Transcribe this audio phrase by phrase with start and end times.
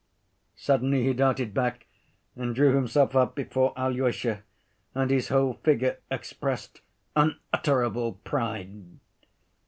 [0.55, 1.85] Suddenly he darted back
[2.35, 4.41] and drew himself up before Alyosha,
[4.95, 6.81] and his whole figure expressed
[7.15, 8.99] unutterable pride.